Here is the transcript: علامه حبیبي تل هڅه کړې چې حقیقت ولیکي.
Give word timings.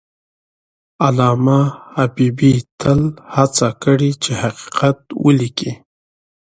علامه 1.05 1.59
حبیبي 1.95 2.53
تل 2.79 3.01
هڅه 3.35 3.67
کړې 3.83 4.11
چې 4.23 4.31
حقیقت 4.43 4.97
ولیکي. 5.23 5.71